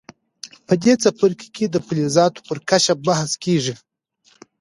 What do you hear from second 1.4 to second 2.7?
کې د فلزاتو پر